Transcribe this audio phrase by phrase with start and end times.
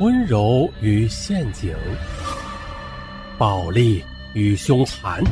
[0.00, 1.76] 温柔与陷阱，
[3.36, 5.22] 暴力与凶残，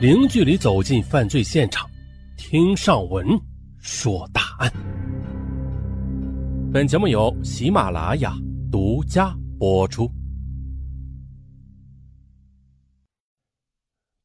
[0.00, 1.90] 零距离走进犯罪现场，
[2.36, 3.26] 听上文
[3.80, 4.72] 说大案。
[6.72, 8.32] 本节目由喜马拉雅
[8.70, 10.08] 独家播出。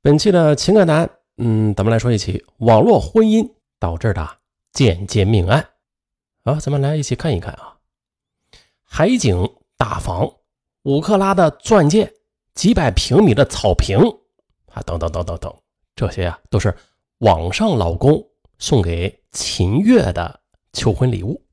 [0.03, 3.43] 本期的情感案，嗯，咱们来说一起网络婚姻
[3.79, 4.37] 导致的
[4.71, 5.65] 间接命案。
[6.43, 7.73] 啊，咱们来一起看一看啊。
[8.91, 10.27] 海景大房，
[10.81, 12.11] 五克拉的钻戒，
[12.55, 13.97] 几百平米的草坪，
[14.73, 15.55] 啊，等等等等等，
[15.95, 16.75] 这些啊都是
[17.19, 18.21] 网上老公
[18.57, 20.41] 送给秦月的
[20.73, 21.45] 求婚礼物，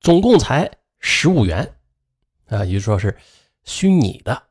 [0.00, 1.76] 总共才十五元，
[2.48, 3.16] 啊，也就是说是
[3.62, 4.42] 虚拟的。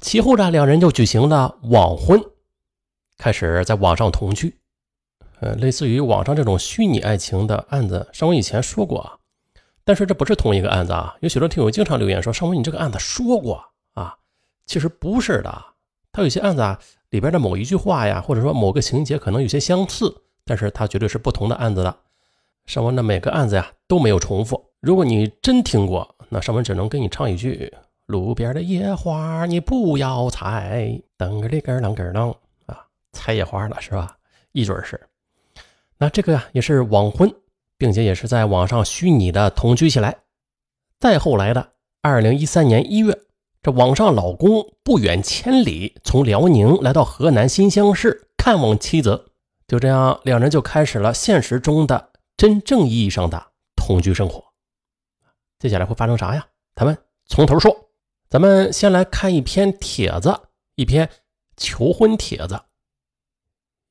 [0.00, 2.22] 其后呢，两人就举行了网婚，
[3.16, 4.60] 开始在网上同居。
[5.40, 9.17] 呃，类似于网上这种虚拟爱情的案子，上文以前说过啊。
[9.88, 11.16] 但是这不是同一个案子啊！
[11.20, 13.64] 有许多听友经常留言说：“尚文，你这个案子说过
[13.94, 14.14] 啊？”
[14.66, 15.64] 其实不是的，
[16.12, 20.14] 他有些案子啊里边的某一句话呀，或者说某个情节可能有些相似，
[20.44, 21.96] 但是它绝对是不同的案子的。
[22.66, 24.62] 尚文的每个案子呀都没有重复。
[24.80, 32.36] 如果你真听过，那尚文只能给你唱一句：“路边的野花你不要采，噔个里个啷个啷
[32.66, 34.18] 啊，采野花了是吧？
[34.52, 35.00] 一准是。
[35.96, 37.34] 那这个呀也是网婚。
[37.78, 40.18] 并且也是在网上虚拟的同居起来。
[41.00, 43.18] 再后来的二零一三年一月，
[43.62, 49.30] 这网上老公不远千里从辽宁来到河南新乡市看望妻子，
[49.66, 54.44] 就这样两人就开始了现实中的真正意义上的同居生活。
[55.58, 56.46] 接下来会发生啥呀？
[56.74, 57.86] 咱们从头说。
[58.30, 60.38] 咱们先来看一篇帖子，
[60.74, 61.08] 一篇
[61.56, 62.60] 求婚帖子。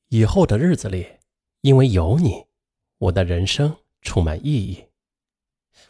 [0.10, 1.08] 以后的日子里，
[1.62, 2.46] 因为有你。
[3.00, 4.86] 我的人生充满意义，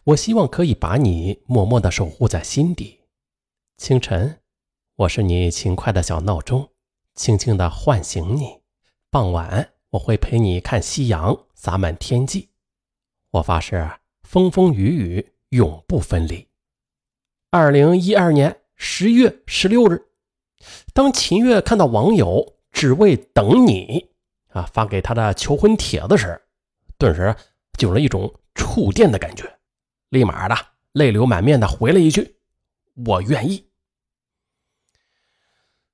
[0.04, 3.00] 我希望可以把你默默的守护在心底。
[3.78, 4.42] 清晨，
[4.96, 6.70] 我是你勤快的小闹钟，
[7.16, 8.60] 轻轻的唤醒你。
[9.10, 12.50] 傍晚，我会陪你看夕阳洒满天际。
[13.32, 13.90] 我发誓，
[14.24, 16.46] 风风雨雨永不分离。
[17.52, 20.10] 二零一二年十月十六日，
[20.94, 24.10] 当秦月看到网友只为等你
[24.50, 26.42] 啊发给他的求婚帖子时，
[26.98, 27.36] 顿时
[27.78, 29.60] 就有了一种触电的感觉，
[30.10, 30.56] 立马的
[30.94, 32.38] 泪流满面的回了一句
[33.06, 33.70] ：“我愿意。”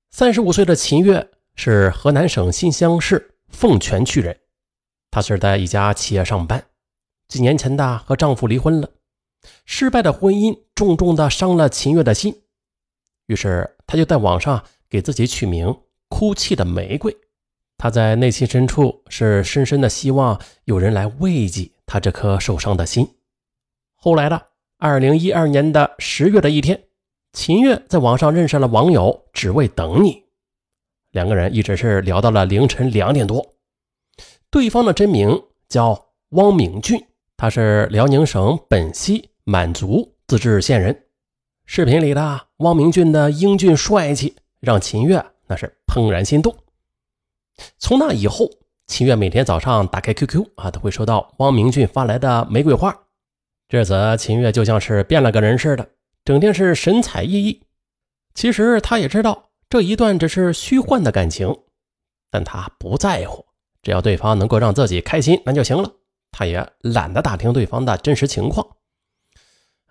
[0.10, 4.40] 三十五岁的秦月是河南省新乡市凤泉区人，
[5.12, 6.64] 她是在一家企业上班。
[7.28, 8.90] 几年前的和丈夫离婚了，
[9.66, 12.44] 失败的婚姻重重的伤了秦月的心，
[13.26, 17.18] 于是她就在网上给自己取名“哭泣的玫瑰”。
[17.84, 23.06] 他在内心深处是深深的希望有人来慰藉他这颗受伤的心。
[23.94, 24.42] 后来的
[24.78, 26.82] 二零一二年的十月的一天，
[27.34, 30.24] 秦月在网上认识了网友，只为等你。
[31.12, 33.46] 两个人一直是聊到了凌晨两点多。
[34.50, 37.06] 对方的真名叫汪明俊，
[37.36, 41.04] 他是辽宁省本溪满族自治县人。
[41.66, 46.56] 视频里的汪明俊的英俊帅气，让秦月那是怦然心动。
[47.78, 48.50] 从那以后，
[48.88, 52.98] 秦月每天早上打开 QQ 啊，都会收到汪明俊发来的玫瑰花。
[53.70, 55.90] 这则秦月就像是变了个人似的，
[56.26, 57.62] 整天是神采奕奕。
[58.34, 61.56] 其实他也知道这一段只是虚幻的感情，
[62.30, 63.46] 但他不在乎，
[63.82, 65.92] 只要对方能够让自己开心，那就行了。
[66.32, 68.68] 他也懒得打听对方的真实情况。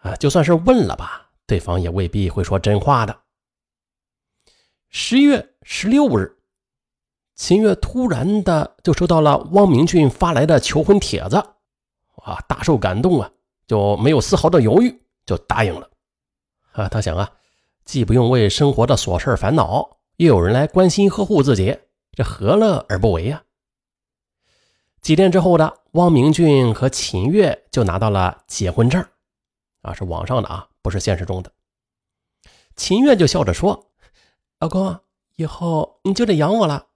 [0.01, 3.21] 啊，就算是问了吧，对方也未必会说真话的。
[4.91, 6.37] 十一月十六日。
[7.35, 11.37] 秦月突然的就收到了汪明俊发来的求婚帖子，
[12.27, 13.31] 哇，大受感动啊，
[13.67, 15.89] 就没有丝毫的犹豫，就答应了。
[16.73, 17.31] 啊，他想啊，
[17.85, 21.77] 既不用为生活的琐事烦恼，又有人来关心呵护自己，
[22.13, 23.43] 这何乐而不为呀？
[25.01, 29.05] 几天之后的汪明俊和秦月就拿到了结婚证，
[29.81, 31.51] 啊，是网上的啊，不是现实中的。
[32.77, 33.91] 秦月就笑着说
[34.61, 35.01] ：“老公，
[35.37, 36.87] 以后你就得养我了。”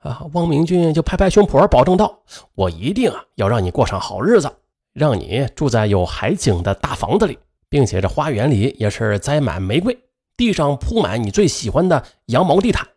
[0.00, 2.22] 啊，汪明俊就拍拍胸脯，保证道
[2.56, 4.50] ：“我一定啊要让你过上好日子，
[4.94, 7.38] 让你住在有海景的大房子里，
[7.68, 9.98] 并且这花园里也是栽满玫瑰，
[10.38, 12.88] 地上铺满你最喜欢的羊毛地毯。”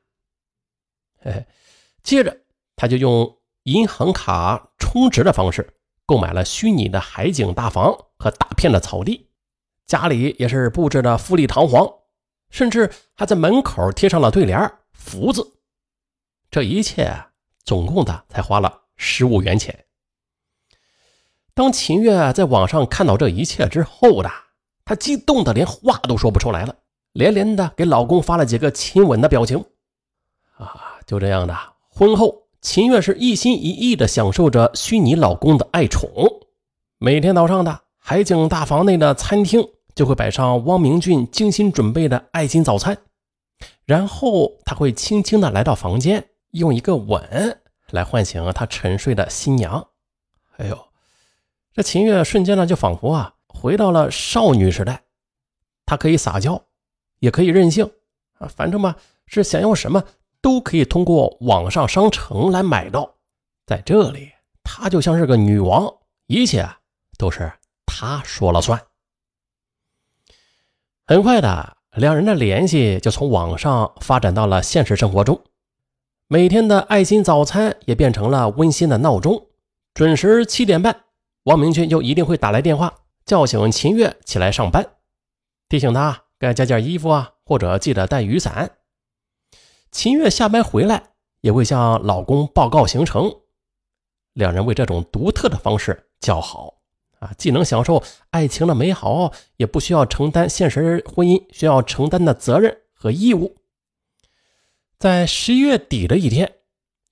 [1.19, 1.45] 嘿嘿，
[2.01, 2.37] 接着
[2.77, 5.73] 他就用银行卡充值的方式
[6.05, 9.27] 购买了虚拟的海景大房和大片的草地，
[9.85, 11.85] 家里也是布置的富丽堂皇，
[12.49, 15.49] 甚至还在门口贴上了对联福字。
[16.53, 17.11] 这一切
[17.65, 19.85] 总共的才花了十五元钱。
[21.55, 24.29] 当秦月在网上看到这一切之后的，
[24.85, 26.75] 她激动的连话都说不出来了，
[27.13, 29.65] 连连的给老公发了几个亲吻的表情。
[30.55, 31.57] 啊，就这样的，
[31.89, 36.07] 婚后秦月是一心一意的享受着虚拟老公的爱宠。
[36.99, 42.95] 每天早上的海景大房内的餐厅就会摆上汪明俊精心准备的爱心早餐，
[43.85, 46.23] 然后他会轻轻的来到房间，
[46.53, 47.61] 用一个吻
[47.91, 49.87] 来唤醒他沉睡的新娘。
[50.57, 50.87] 哎呦，
[51.73, 55.03] 这秦月瞬间呢，就仿佛啊回到了少女时代。
[55.85, 56.63] 她可以撒娇，
[57.19, 57.91] 也可以任性
[58.39, 58.95] 啊，反正嘛
[59.25, 60.03] 是想要什么
[60.41, 63.15] 都可以通过网上商城来买到。
[63.65, 64.31] 在这里，
[64.63, 65.93] 她就像是个女王，
[66.27, 66.67] 一切。
[67.17, 67.51] 都是
[67.85, 68.79] 她说了算。
[71.05, 75.41] 很快的，两人的联系就从网上发展到了现实生活中。
[76.33, 79.49] 每天的爱心早餐也变成了温馨的闹钟。
[79.93, 81.03] 准时七点半，
[81.43, 82.91] 王明军就一定会打来电话
[83.23, 84.83] 叫醒秦月起来上班，
[85.69, 88.71] 提醒他该加件衣服啊，或者记得带雨伞。
[89.91, 91.03] 秦月下班回来
[91.41, 93.31] 也会向老公报告行程。
[94.33, 96.79] 两人为这种独特的方式叫好。
[97.19, 98.01] 啊，既能享受
[98.31, 103.57] 爱情的美好，也不需要承担现实婚姻需要承担的责任和义务。
[105.03, 106.59] 在十一月底的一天，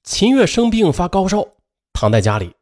[0.02, 1.46] 秦月生病发高烧，
[1.92, 2.56] 躺在家里，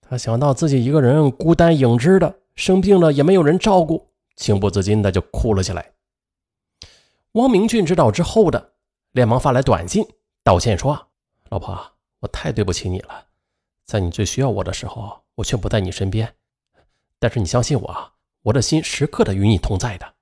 [0.00, 5.92] 他想到自己一个人孤单影只的生病了，也没有人照顾，情不自禁的就哭了起来。
[7.32, 8.72] 汪明俊知道之后的，
[9.12, 10.02] 连忙发来短信
[10.42, 11.08] 道歉说
[11.50, 11.78] ：“老婆，
[12.20, 13.26] 我太对不起你了，
[13.84, 16.36] 在你最需要我的时候，我却不在你身边。”
[17.20, 18.12] 但是你相信我，
[18.44, 20.14] 我的心时刻的与你同在的。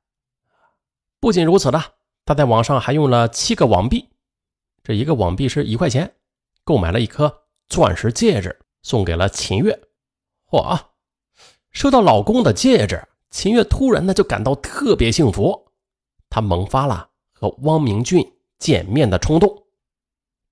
[1.20, 1.80] 不仅如此呢，
[2.24, 4.08] 他在网上还用了七个网币，
[4.88, 6.10] 这一个网币是一块钱，
[6.64, 9.78] 购买了一颗钻石戒指，送给了秦月。
[10.50, 10.92] 嚯啊！
[11.72, 15.68] 收到老公的戒指，秦月突然的就感到特别幸福，
[16.30, 19.66] 她萌发了和汪明俊见面的冲动。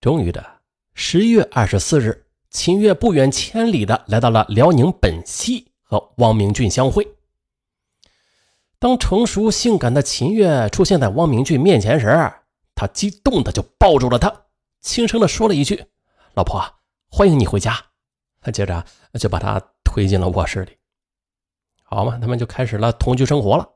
[0.03, 0.44] 终于的，
[0.93, 5.67] 十一月二十四日，秦月不远千里的来到了辽宁本溪。
[5.88, 7.09] 和汪明俊相会。
[8.79, 12.09] 当成熟性感的秦月出现在汪明俊面前时，
[12.76, 14.32] 他激动的就抱住了她，
[14.81, 15.87] 轻声的说了一句
[16.34, 16.62] ：“老婆，
[17.11, 17.76] 欢迎你回家。”
[18.52, 18.84] 接着
[19.19, 20.76] 就把他推进了卧室里。
[21.82, 23.69] 好嘛，他们就开始了同居生活了。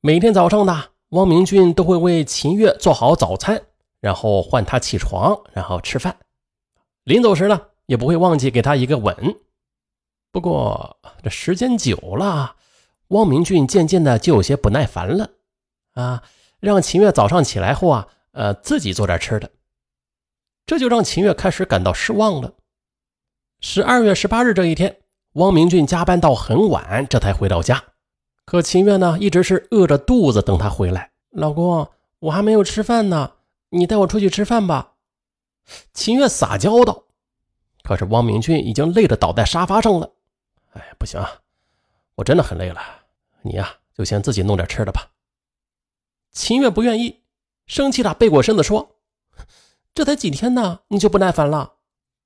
[0.00, 3.66] 每天早上呢，汪明俊都会为秦月做好早餐，
[4.00, 6.16] 然后唤她起床，然后吃饭。
[7.02, 9.36] 临走时呢，也不会忘记给她一个吻。
[10.30, 12.56] 不过这时间久了，
[13.08, 15.30] 汪明俊渐渐的就有些不耐烦了，
[15.92, 16.22] 啊，
[16.64, 19.50] 让秦月早上起来后啊，呃，自己做点吃的，
[20.64, 22.54] 这就让秦月开始感到失望了。
[23.60, 24.98] 十二月十八日这一天，
[25.34, 27.84] 汪明俊加班到很晚，这才回到家，
[28.46, 31.12] 可秦月呢，一直是饿着肚子等他回来。
[31.30, 31.88] 老公，
[32.18, 33.32] 我还没有吃饭呢，
[33.68, 34.92] 你带我出去吃饭吧。
[35.92, 37.04] 秦月撒娇道。
[37.82, 40.10] 可是汪明俊已经累得倒在沙发上了。
[40.72, 41.30] 哎，不行啊，
[42.14, 42.80] 我真的很累了。
[43.42, 45.10] 你呀，就先自己弄点吃的吧。
[46.34, 47.22] 秦月不愿意，
[47.66, 48.96] 生气的背过身子说
[49.94, 51.74] ：“这才几天呢，你就不耐烦了？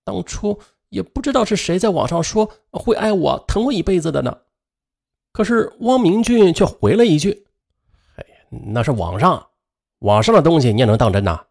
[0.03, 0.59] 当初
[0.89, 4.39] 也不知道是谁在网上说会爱我、疼我一辈子的呢。”
[5.31, 7.47] 可是汪明俊却回了一句
[8.17, 8.37] ：“哎呀，
[8.73, 9.51] 那是网上，
[9.99, 11.45] 网上的东西你也能当真呐？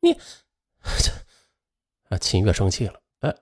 [0.00, 1.12] 你这……”
[2.08, 2.94] 啊，秦月生气了。
[3.20, 3.34] 哎，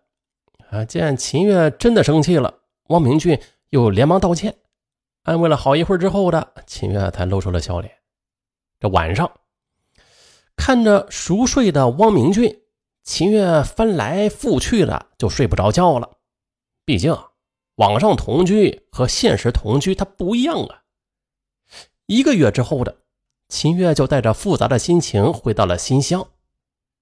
[0.71, 2.63] 啊，见秦月真的生气了。
[2.89, 4.57] 汪明俊又连忙道歉，
[5.23, 7.95] 安慰了好一会儿之后的秦月才露出了笑脸。
[8.85, 9.33] 这晚上，
[10.57, 12.61] 看着熟睡的汪明俊，
[13.03, 16.19] 秦月翻来覆去的就睡不着觉了。
[16.85, 17.17] 毕竟，
[17.77, 20.83] 网上同居和现实同居它不一样啊。
[22.05, 22.99] 一个月之后的
[23.49, 26.29] 秦月就带着复杂的心情回到了新乡。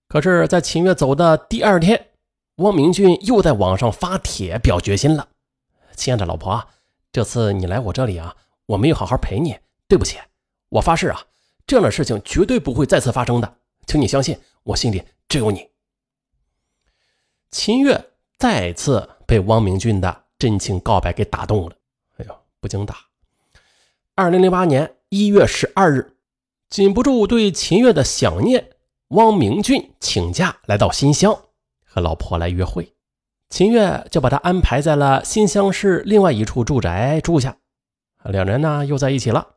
[0.06, 2.10] 可是，在秦月走的第二天，
[2.58, 5.30] 汪明俊又在网上发帖表决心了。
[5.96, 6.64] 亲爱的老婆，
[7.10, 8.36] 这次你来我这里啊，
[8.66, 9.58] 我没有好好陪你，
[9.88, 10.20] 对不起。
[10.68, 11.24] 我发誓啊，
[11.72, 15.66] 这样的事情绝对不会再次发生的，请你相信，我心里只有你。
[17.50, 21.74] 秦月再次被汪明俊的真情告白给打动了，
[22.18, 22.96] 哎呦，不经打。
[24.14, 26.14] 二零零八年一月十二日，
[26.68, 28.72] 禁不住对秦月的想念，
[29.08, 31.34] 汪明俊请假来到新乡，
[31.86, 32.92] 和老婆来约会。
[33.48, 37.56] 秦月就把他安排在了新乡市另外一处住宅住下，
[38.24, 39.54] 两人呢又在一起了。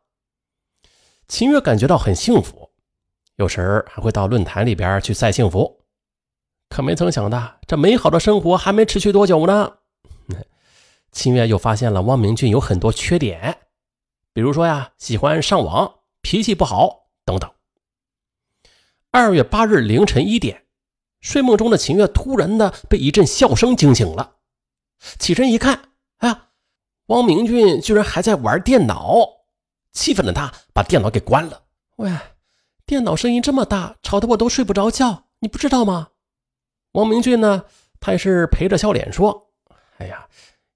[1.28, 2.70] 秦月感觉到很幸福，
[3.36, 5.82] 有时还会到论坛里边去晒幸福。
[6.70, 9.78] 可没曾想的，这美好的生活还没持续多久呢，
[11.12, 13.58] 秦月又发现了汪明俊有很多缺点，
[14.34, 17.52] 比如说呀，喜欢上网，脾气不好等等。
[19.12, 20.66] 二月八日凌晨一点，
[21.22, 24.36] 睡梦中的秦月突然的被一阵笑声惊醒了，
[25.18, 26.50] 起身一看，哎呀，
[27.08, 29.18] 汪明俊居然还在玩电脑，
[29.96, 31.64] 气愤的他把电脑给关了。
[31.96, 32.16] 喂，
[32.86, 36.10] 电脑声音这么大，吵得我都睡不着觉，你不知道吗？
[36.92, 37.66] 王明俊呢，
[38.00, 39.50] 他也是陪着笑脸说
[39.98, 40.28] ：“哎呀，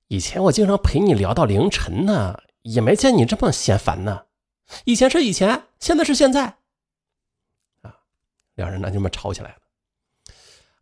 [0.07, 4.25] 以前我经常陪你聊到凌晨呢。”也没见你这么嫌烦呢。
[4.83, 6.57] 以前是以前，现在是现在。
[7.81, 7.95] 啊，
[8.55, 9.57] 两人呢就这么吵起来了。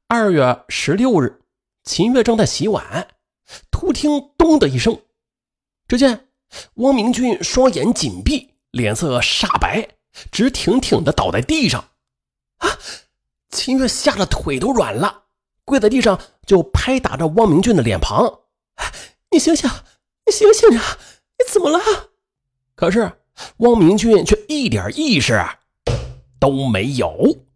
[0.08, 1.39] 二月十六日，
[1.84, 3.08] 秦月正在洗碗，
[3.70, 5.00] 突听“咚”的一声，
[5.88, 6.26] 只见
[6.75, 9.88] 汪明俊双眼紧闭，脸色煞白，
[10.32, 11.89] 直挺挺的倒在地上。
[12.58, 12.77] 啊！
[13.50, 15.24] 秦月吓得腿都软了，
[15.63, 18.42] 跪在地上就拍打着汪明俊的脸庞
[19.32, 19.70] ：“你醒醒，
[20.25, 20.98] 你醒醒啊！”
[21.39, 21.80] 你怎么了？
[22.75, 23.12] 可是
[23.58, 25.39] 汪明俊却一点意识
[26.39, 27.47] 都没有。